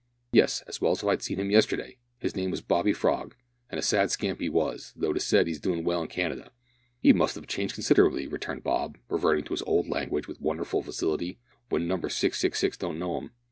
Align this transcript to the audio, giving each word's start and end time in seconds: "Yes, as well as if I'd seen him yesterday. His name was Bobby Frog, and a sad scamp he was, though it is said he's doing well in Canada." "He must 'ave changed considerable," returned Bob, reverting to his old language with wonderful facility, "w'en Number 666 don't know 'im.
"Yes, 0.31 0.63
as 0.67 0.81
well 0.81 0.93
as 0.93 1.03
if 1.03 1.07
I'd 1.07 1.21
seen 1.21 1.39
him 1.39 1.51
yesterday. 1.51 1.99
His 2.17 2.35
name 2.35 2.49
was 2.49 2.61
Bobby 2.63 2.91
Frog, 2.91 3.35
and 3.69 3.77
a 3.77 3.83
sad 3.83 4.09
scamp 4.09 4.39
he 4.41 4.49
was, 4.49 4.93
though 4.95 5.11
it 5.11 5.17
is 5.17 5.23
said 5.27 5.45
he's 5.45 5.59
doing 5.59 5.83
well 5.83 6.01
in 6.01 6.07
Canada." 6.07 6.51
"He 6.99 7.13
must 7.13 7.37
'ave 7.37 7.45
changed 7.45 7.75
considerable," 7.75 8.17
returned 8.25 8.63
Bob, 8.63 8.97
reverting 9.09 9.43
to 9.43 9.53
his 9.53 9.61
old 9.61 9.87
language 9.87 10.27
with 10.27 10.41
wonderful 10.41 10.81
facility, 10.81 11.37
"w'en 11.69 11.87
Number 11.87 12.09
666 12.09 12.77
don't 12.77 12.97
know 12.97 13.15
'im. 13.19 13.29